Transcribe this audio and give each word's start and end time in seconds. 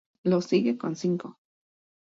Lo 0.23 0.41
sigue 0.41 0.79
con 0.79 0.95
cinco. 0.95 1.37